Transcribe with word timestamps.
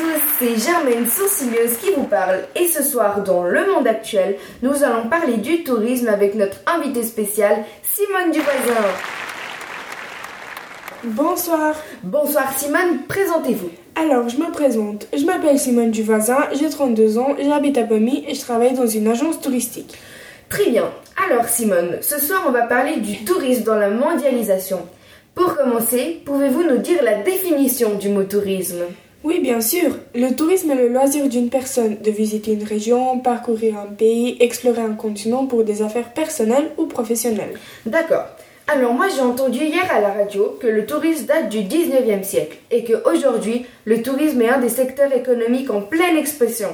tous, 0.00 0.38
c'est 0.38 0.56
Germaine 0.56 1.06
Sourcilleuse 1.06 1.76
qui 1.76 1.90
vous 1.94 2.04
parle 2.04 2.40
et 2.56 2.66
ce 2.66 2.82
soir 2.82 3.22
dans 3.22 3.44
Le 3.44 3.70
Monde 3.70 3.86
Actuel, 3.86 4.36
nous 4.62 4.82
allons 4.82 5.08
parler 5.08 5.36
du 5.36 5.62
tourisme 5.62 6.08
avec 6.08 6.34
notre 6.34 6.56
invité 6.66 7.02
spécial 7.02 7.64
Simone 7.82 8.30
Duvoisin. 8.32 8.88
Bonsoir. 11.04 11.74
Bonsoir 12.02 12.50
Simone, 12.56 13.02
présentez-vous. 13.08 13.70
Alors, 13.94 14.28
je 14.30 14.38
me 14.38 14.50
présente. 14.50 15.06
Je 15.14 15.24
m'appelle 15.26 15.58
Simone 15.58 15.90
Duvoisin, 15.90 16.48
j'ai 16.58 16.70
32 16.70 17.18
ans, 17.18 17.36
j'habite 17.38 17.76
à 17.76 17.82
Pomy 17.82 18.24
et 18.26 18.34
je 18.34 18.40
travaille 18.40 18.72
dans 18.72 18.86
une 18.86 19.08
agence 19.08 19.40
touristique. 19.40 19.98
Très 20.48 20.70
bien. 20.70 20.90
Alors 21.28 21.44
Simone, 21.44 21.98
ce 22.00 22.18
soir 22.18 22.44
on 22.48 22.52
va 22.52 22.62
parler 22.62 22.96
du 22.96 23.22
tourisme 23.24 23.64
dans 23.64 23.76
la 23.76 23.90
mondialisation. 23.90 24.80
Pour 25.34 25.56
commencer, 25.56 26.22
pouvez-vous 26.24 26.62
nous 26.62 26.78
dire 26.78 27.02
la 27.02 27.16
définition 27.22 27.96
du 27.96 28.08
mot 28.08 28.24
tourisme? 28.24 28.84
Oui, 29.22 29.40
bien 29.40 29.60
sûr. 29.60 29.98
Le 30.14 30.34
tourisme 30.34 30.70
est 30.70 30.76
le 30.76 30.88
loisir 30.88 31.28
d'une 31.28 31.50
personne 31.50 31.98
de 32.02 32.10
visiter 32.10 32.52
une 32.52 32.64
région, 32.64 33.18
parcourir 33.18 33.76
un 33.78 33.92
pays, 33.92 34.38
explorer 34.40 34.80
un 34.80 34.94
continent 34.94 35.46
pour 35.46 35.62
des 35.62 35.82
affaires 35.82 36.14
personnelles 36.14 36.70
ou 36.78 36.86
professionnelles. 36.86 37.58
D'accord. 37.84 38.24
Alors 38.66 38.94
moi 38.94 39.08
j'ai 39.14 39.20
entendu 39.20 39.58
hier 39.58 39.84
à 39.92 40.00
la 40.00 40.12
radio 40.12 40.56
que 40.60 40.68
le 40.68 40.86
tourisme 40.86 41.26
date 41.26 41.48
du 41.48 41.58
19e 41.58 42.22
siècle 42.22 42.56
et 42.70 42.84
que 42.84 42.92
aujourd'hui 43.12 43.66
le 43.84 44.00
tourisme 44.00 44.40
est 44.42 44.48
un 44.48 44.60
des 44.60 44.68
secteurs 44.68 45.12
économiques 45.12 45.70
en 45.70 45.82
pleine 45.82 46.16
expression. 46.16 46.68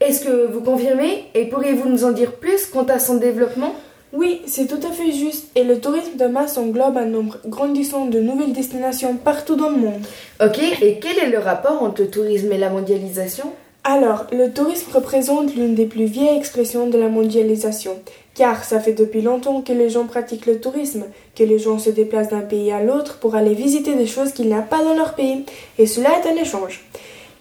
Est-ce 0.00 0.24
que 0.24 0.46
vous 0.46 0.60
confirmez 0.60 1.26
et 1.34 1.44
pourriez-vous 1.44 1.88
nous 1.88 2.04
en 2.04 2.10
dire 2.10 2.32
plus 2.32 2.66
quant 2.66 2.84
à 2.84 2.98
son 2.98 3.16
développement? 3.16 3.76
Oui, 4.12 4.42
c'est 4.46 4.66
tout 4.66 4.84
à 4.86 4.90
fait 4.90 5.12
juste. 5.12 5.48
Et 5.54 5.62
le 5.62 5.80
tourisme 5.80 6.16
de 6.16 6.26
masse 6.26 6.58
englobe 6.58 6.96
un 6.96 7.04
nombre 7.04 7.38
grandissant 7.46 8.06
de 8.06 8.20
nouvelles 8.20 8.52
destinations 8.52 9.16
partout 9.16 9.54
dans 9.54 9.70
le 9.70 9.76
monde. 9.76 10.02
Ok, 10.42 10.58
et 10.82 10.98
quel 11.00 11.18
est 11.18 11.30
le 11.30 11.38
rapport 11.38 11.82
entre 11.82 12.02
le 12.02 12.10
tourisme 12.10 12.50
et 12.52 12.58
la 12.58 12.70
mondialisation? 12.70 13.52
Alors, 13.82 14.26
le 14.30 14.52
tourisme 14.52 14.90
représente 14.92 15.54
l'une 15.54 15.74
des 15.74 15.86
plus 15.86 16.04
vieilles 16.04 16.36
expressions 16.36 16.88
de 16.88 16.98
la 16.98 17.08
mondialisation, 17.08 17.98
car 18.34 18.64
ça 18.64 18.78
fait 18.78 18.92
depuis 18.92 19.22
longtemps 19.22 19.62
que 19.62 19.72
les 19.72 19.88
gens 19.88 20.04
pratiquent 20.04 20.44
le 20.44 20.60
tourisme, 20.60 21.04
que 21.34 21.44
les 21.44 21.58
gens 21.58 21.78
se 21.78 21.88
déplacent 21.88 22.28
d'un 22.28 22.40
pays 22.40 22.72
à 22.72 22.82
l'autre 22.82 23.18
pour 23.18 23.36
aller 23.36 23.54
visiter 23.54 23.94
des 23.94 24.06
choses 24.06 24.32
qu'il 24.32 24.48
n'y 24.48 24.54
a 24.54 24.60
pas 24.60 24.84
dans 24.84 24.94
leur 24.94 25.14
pays, 25.14 25.46
et 25.78 25.86
cela 25.86 26.10
est 26.18 26.28
un 26.28 26.36
échange. 26.36 26.84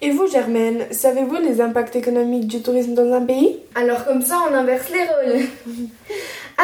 Et 0.02 0.12
vous, 0.12 0.28
Germaine, 0.28 0.86
savez-vous 0.92 1.36
les 1.36 1.60
impacts 1.60 1.98
économiques 1.98 2.48
du 2.48 2.62
tourisme 2.62 2.94
dans 2.94 3.12
un 3.12 3.22
pays? 3.22 3.58
Alors 3.76 4.06
comme 4.06 4.22
ça 4.22 4.38
on 4.50 4.54
inverse 4.54 4.88
les 4.92 5.34
rôles. 5.34 5.46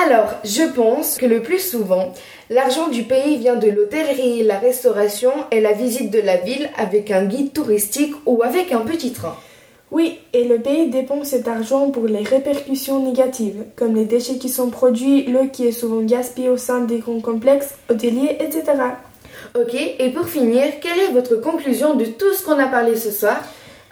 Alors, 0.04 0.28
je 0.44 0.64
pense 0.74 1.18
que 1.18 1.26
le 1.26 1.42
plus 1.42 1.60
souvent, 1.60 2.12
l'argent 2.50 2.90
du 2.90 3.04
pays 3.04 3.38
vient 3.38 3.56
de 3.56 3.70
l'hôtellerie, 3.70 4.44
la 4.44 4.60
restauration 4.60 5.32
et 5.52 5.62
la 5.62 5.72
visite 5.72 6.12
de 6.12 6.20
la 6.20 6.36
ville 6.36 6.70
avec 6.78 7.12
un 7.12 7.24
guide 7.24 7.54
touristique 7.54 8.14
ou 8.26 8.44
avec 8.44 8.74
un 8.74 8.82
petit 8.82 9.14
train. 9.14 9.38
Oui, 9.92 10.20
et 10.34 10.44
le 10.44 10.60
pays 10.60 10.90
dépense 10.90 11.30
cet 11.30 11.48
argent 11.48 11.92
pour 11.92 12.08
les 12.08 12.24
répercussions 12.24 13.00
négatives, 13.00 13.64
comme 13.78 13.96
les 13.96 14.04
déchets 14.04 14.38
qui 14.38 14.50
sont 14.50 14.70
produits, 14.70 15.28
l'eau 15.28 15.48
qui 15.50 15.66
est 15.66 15.72
souvent 15.72 16.02
gaspillée 16.02 16.50
au 16.50 16.58
sein 16.58 16.82
des 16.82 16.98
grands 16.98 17.22
complexes 17.22 17.76
hôteliers, 17.90 18.36
etc. 18.42 18.64
Ok, 19.58 19.76
et 19.76 20.10
pour 20.10 20.28
finir, 20.28 20.66
quelle 20.82 21.00
est 21.00 21.14
votre 21.14 21.38
conclusion 21.38 21.96
de 21.96 22.04
tout 22.04 22.34
ce 22.34 22.44
qu'on 22.44 22.60
a 22.60 22.68
parlé 22.68 22.98
ce 22.98 23.12
soir? 23.12 23.38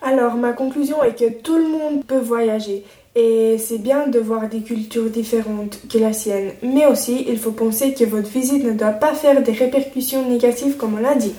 Alors, 0.06 0.36
ma 0.36 0.52
conclusion 0.52 1.02
est 1.02 1.18
que 1.18 1.32
tout 1.32 1.58
le 1.58 1.70
monde 1.70 2.04
peut 2.06 2.20
voyager. 2.20 2.84
Et 3.16 3.58
c'est 3.58 3.78
bien 3.78 4.08
de 4.08 4.20
voir 4.20 4.50
des 4.50 4.60
cultures 4.62 5.10
différentes 5.10 5.80
que 5.90 5.98
la 5.98 6.12
sienne. 6.12 6.52
Mais 6.62 6.86
aussi, 6.88 7.26
il 7.30 7.38
faut 7.38 7.52
penser 7.52 7.94
que 7.94 8.04
votre 8.04 8.30
visite 8.30 8.66
ne 8.66 8.74
doit 8.74 8.90
pas 8.90 9.14
faire 9.14 9.42
des 9.42 9.54
répercussions 9.54 10.28
négatives 10.28 10.76
comme 10.76 10.96
on 10.96 11.02
l'a 11.02 11.16
dit. 11.16 11.34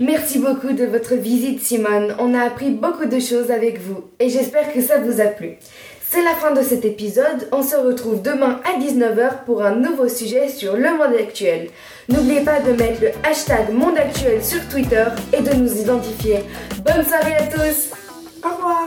Merci 0.00 0.38
beaucoup 0.38 0.72
de 0.72 0.84
votre 0.84 1.14
visite 1.14 1.60
Simone, 1.60 2.16
on 2.18 2.34
a 2.34 2.40
appris 2.40 2.70
beaucoup 2.70 3.04
de 3.04 3.20
choses 3.20 3.52
avec 3.52 3.80
vous 3.80 4.02
et 4.18 4.30
j'espère 4.30 4.72
que 4.72 4.80
ça 4.80 4.98
vous 4.98 5.20
a 5.20 5.26
plu. 5.26 5.58
C'est 6.12 6.22
la 6.22 6.34
fin 6.34 6.52
de 6.52 6.60
cet 6.60 6.84
épisode, 6.84 7.48
on 7.52 7.62
se 7.62 7.74
retrouve 7.74 8.20
demain 8.20 8.60
à 8.66 8.78
19h 8.78 9.46
pour 9.46 9.64
un 9.64 9.74
nouveau 9.76 10.08
sujet 10.10 10.50
sur 10.50 10.76
le 10.76 10.90
monde 10.98 11.16
actuel. 11.18 11.70
N'oubliez 12.10 12.42
pas 12.42 12.60
de 12.60 12.72
mettre 12.72 13.00
le 13.00 13.12
hashtag 13.26 13.72
monde 13.72 13.96
actuel 13.96 14.44
sur 14.44 14.60
Twitter 14.68 15.06
et 15.32 15.40
de 15.40 15.54
nous 15.54 15.72
identifier. 15.80 16.40
Bonne 16.84 17.02
soirée 17.02 17.36
à 17.36 17.46
tous 17.46 17.92
Au 18.44 18.54
revoir 18.54 18.81